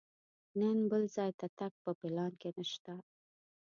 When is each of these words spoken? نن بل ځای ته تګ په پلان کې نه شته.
نن 0.59 0.77
بل 0.91 1.03
ځای 1.15 1.31
ته 1.39 1.47
تګ 1.59 1.71
په 1.83 1.91
پلان 1.99 2.31
کې 2.41 2.49
نه 2.55 2.63
شته. 2.71 2.93